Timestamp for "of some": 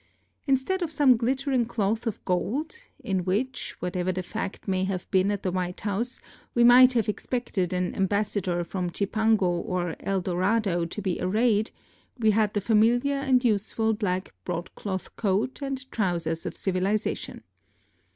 0.81-1.15